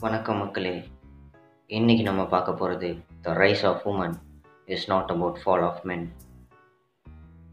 [0.00, 0.84] வணக்கம் மக்களே.
[1.66, 4.14] இன்னைக்கு நம்ம பார்க்க போகிறது the rise of women
[4.66, 6.12] is not about fall of men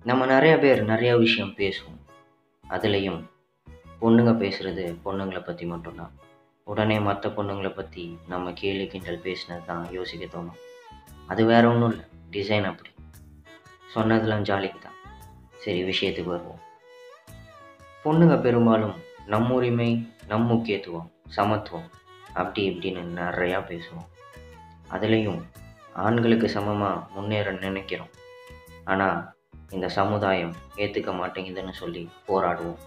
[0.04, 2.00] நம்ம நிறைய பேர் நிறைய விஷயம் பேசுவோம்.
[2.70, 3.24] அதுலேயும்
[4.02, 6.12] பொண்ணுங்க பேசுகிறது பொண்ணுங்களை பற்றி மட்டும்தான்.
[6.64, 10.59] உடனே மற்ற பொண்ணுங்களை பற்றி நம்ம கேலி கிண்டல் பேசினது தான் யோசிக்க தோணும்.
[11.27, 12.05] அது வேற ஒன்றும் இல்லை.
[12.32, 12.89] டிசைன் அப்படி.
[13.93, 14.98] சொன்னதெல்லாம் ஜாலிக்கு தான்.
[15.54, 16.59] சரி விஷயத்துக்கு வருவோம்.
[18.04, 18.93] பொண்ணுங்க பெரும்பாலும்
[19.25, 21.89] நம்ம உரிமை நம் முக்கியத்துவம் சமத்துவம்
[22.41, 24.09] அப்படி இப்படின்னு நிறையா பேசுவோம்.
[24.95, 25.41] அதுலேயும்
[26.05, 28.12] ஆண்களுக்கு சமமாக முன்னேற நினைக்கிறோம்.
[28.91, 29.17] ஆனால்
[29.75, 32.79] இந்த சமுதாயம் ஏற்றுக்க மாட்டேங்குதுன்னு சொல்லி போராடுவோம்.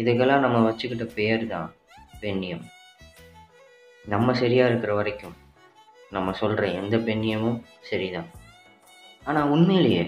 [0.00, 1.68] இதுக்கெல்லாம் நம்ம வச்சுக்கிட்ட பேர் தான்
[2.20, 2.64] பெண்ணியம்.
[4.04, 5.36] நம்ம சரியாக இருக்கிற வரைக்கும்
[6.10, 7.60] நம்ம சொல்கிற எந்த பெண்ணியமும்
[7.90, 8.28] சரிதான்.
[9.22, 10.04] ஆனால் உண்மையிலேயே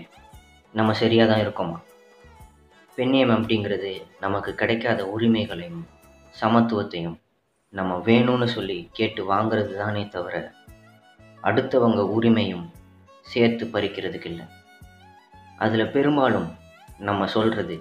[0.74, 1.78] நம்ம சரியாக தான் இருக்கோமா?
[2.98, 5.82] பெண்ணியம் அப்படிங்கிறது நமக்கு கிடைக்காத உரிமைகளையும்
[6.40, 7.16] சமத்துவத்தையும்
[7.72, 10.34] நம்ம வேணும்னு சொல்லி கேட்டு வாங்கிறது தானே தவிர
[11.42, 12.66] அடுத்தவங்க உரிமையும்
[13.26, 14.46] சேர்த்து பறிக்கிறதுக்கு இல்லை
[15.58, 16.48] அதில் பெரும்பாலும்
[16.98, 17.76] நம்ம சொல்கிறது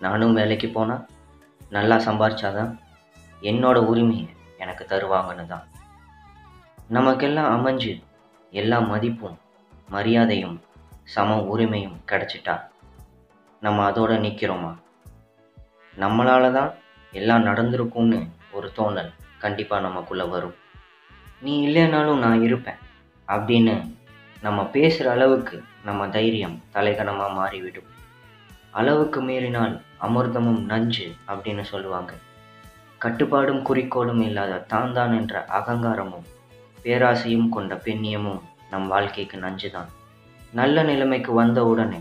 [0.00, 1.04] நானும் வேலைக்கு போனால்
[1.72, 2.72] நல்லா சம்பாரிச்சாதான்
[3.42, 4.26] என்னோட உரிமையை
[4.58, 5.66] எனக்கு தருவாங்கன்னு தான்
[6.90, 7.92] நமக்கெல்லாம் அமைஞ்சு
[8.52, 9.38] எல்லா மதிப்பும்
[9.88, 10.58] மரியாதையும்
[11.14, 12.56] சம உரிமையும் கிடச்சிட்டா
[13.62, 14.72] நம்ம அதோட நிற்கிறோமா
[15.94, 16.70] நம்மளால தான்
[17.12, 18.20] எல்லாம் நடந்திருக்கும்னு
[18.60, 19.12] ஒரு தோணல்
[19.44, 20.56] கண்டிப்பாக நமக்குள்ளே வரும்.
[21.44, 22.80] நீ இல்லைனாலும் நான் இருப்பேன்
[23.28, 23.74] அப்படின்னு
[24.46, 25.56] நம்ம பேசுகிற அளவுக்கு
[25.88, 27.88] நம்ம தைரியம் தலைகணமாக மாறிவிடும்.
[28.80, 29.74] அளவுக்கு மீறினால்
[30.06, 32.12] அமிர்தமும் நஞ்சு அப்படின்னு சொல்லுவாங்க.
[33.04, 36.26] கட்டுப்பாடும் குறிக்கோளும் இல்லாத தான் தான் என்ற அகங்காரமும்
[36.84, 39.90] பேராசையும் கொண்ட பெண்ணியமும் நம் வாழ்க்கைக்கு நஞ்சு தான்
[40.58, 42.00] நல்ல நிலைமைக்கு வந்த உடனே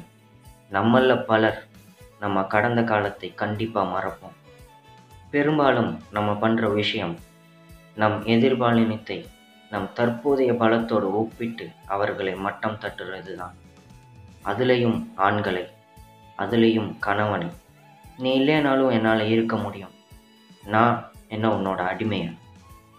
[0.71, 1.59] நம்மள பலர்
[2.23, 4.35] நம்ம கடந்த காலத்தை கண்டிப்பாக மறப்போம்.
[5.31, 7.15] பெரும்பாலும் நம்ம பண்ணுற விஷயம்
[7.95, 9.25] நம் எதிர்பாலினத்தை
[9.71, 13.55] நம் தற்போதைய பலத்தோடு ஒப்பிட்டு அவர்களை மட்டம் தட்டுறது தான்
[14.45, 15.63] அதுலேயும் ஆண்களை
[16.39, 17.49] அதுலேயும் கணவனை.
[18.17, 19.93] நீ இல்லைனாலும் என்னால் இருக்க முடியும்.
[20.63, 22.31] நான் என்ன உன்னோட அடிமையா?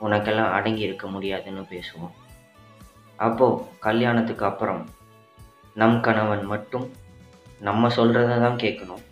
[0.01, 2.15] உனக்கெல்லாம் அடங்கி இருக்க முடியாதுன்னு பேசுவோம்.
[3.17, 4.83] அப்போது கல்யாணத்துக்கு அப்புறம்
[5.75, 6.87] நம் கணவன் மட்டும்
[7.59, 9.03] நம்ம சொல்கிறத தான் கேட்கணும்.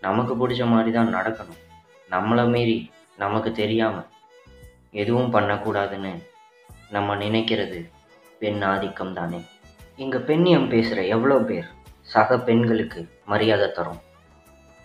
[0.00, 1.60] நமக்கு பிடிச்ச மாதிரி தான் நடக்கணும்.
[2.10, 2.78] நம்மளை மீறி
[3.16, 4.08] நமக்கு தெரியாமல்
[4.92, 6.12] எதுவும் பண்ணக்கூடாதுன்னு
[6.90, 7.78] நம்ம நினைக்கிறது
[8.38, 9.40] பெண் ஆதிக்கம் தானே.
[9.96, 11.68] இங்கே பெண்ணியம் பேசுகிற எவ்வளோ பேர்
[12.12, 14.00] சக பெண்களுக்கு மரியாதை தரும்?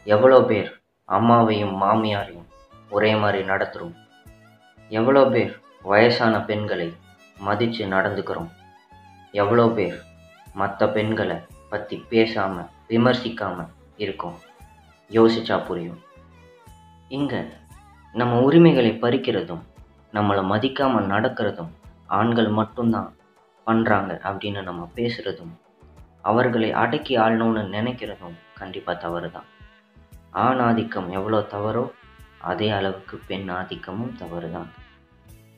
[0.05, 0.69] எவ்வளோ பேர்
[1.09, 2.49] அம்மாவையும் மாமியாரையும்
[2.89, 3.95] ஒரே மாதிரி நடத்துகிறோம்
[4.89, 6.89] எவ்வளோ பேர் வயசான பெண்களை
[7.37, 8.49] மதித்து நடந்துக்கிறோம்?
[9.31, 9.97] எவ்வளோ பேர்
[10.53, 11.37] மற்ற பெண்களை
[11.69, 14.37] பற்றி பேசாமல் விமர்சிக்காமல் இருக்கோம்?
[15.11, 16.01] யோசிச்சா புரியும்.
[17.13, 17.39] இங்கே
[18.15, 19.63] நம்ம உரிமைகளை பறிக்கிறதும்
[20.13, 21.71] நம்மளை மதிக்காமல் நடக்கிறதும்
[22.07, 23.09] ஆண்கள் மட்டும்தான்
[23.67, 25.53] பண்ணுறாங்க அப்படின்னு நம்ம பேசுகிறதும்
[26.21, 29.47] அவர்களை அடக்கி ஆளணும்னு நினைக்கிறதும் கண்டிப்பாக தவறு தான்
[30.31, 31.85] ஆண் ஆதிக்கம் எவ்வளோ தவறோ
[32.41, 34.69] அதே அளவுக்கு பெண் ஆதிக்கமும் தவறு தான்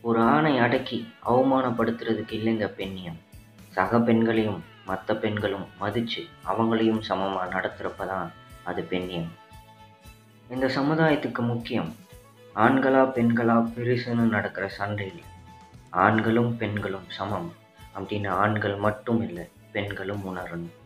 [0.02, 3.20] ஒரு ஆணை அடக்கி அவமானப்படுத்துறதுக்கு இல்லைங்க பெண்ணியம்
[3.70, 8.28] சக பெண்களையும் மற்ற பெண்களும் மதித்து அவங்களையும் சமமாக நடத்துகிறப்ப தான்
[8.64, 9.32] அது பெண்ணியம்.
[10.50, 11.96] இந்த சமுதாயத்துக்கு முக்கியம்.
[12.56, 15.24] ஆண்களா பெண்களா பெருசுன்னு நடக்கிற சண்டையில்.
[15.90, 17.54] ஆண்களும் பெண்களும் சமம்.
[17.96, 20.85] அப்படின்னு ஆண்கள் மட்டும் இல்லை பெண்களும் உணரணும்.